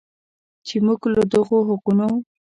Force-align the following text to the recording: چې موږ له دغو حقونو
چې 0.67 0.75
موږ 0.85 1.01
له 1.13 1.21
دغو 1.33 1.57
حقونو 1.69 2.09